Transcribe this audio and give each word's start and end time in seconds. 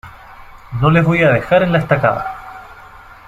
No 0.81 0.89
les 0.89 1.05
voy 1.05 1.21
a 1.21 1.29
dejar 1.29 1.61
en 1.61 1.73
la 1.73 1.77
estacada". 1.77 2.35